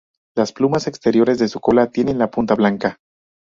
[0.35, 2.97] Las plumas exteriores de su cola tienen la punta blanca.